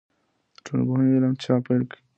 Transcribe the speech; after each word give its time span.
د 0.55 0.57
ټولنپوهنې 0.65 1.13
علم 1.15 1.33
چا 1.43 1.55
پیل 1.65 1.81
کړ؟ 1.91 1.97